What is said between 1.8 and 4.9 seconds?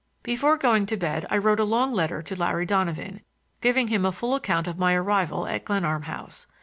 letter to Larry Donovan, giving him a full account of